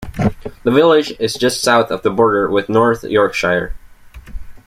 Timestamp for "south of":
1.61-2.01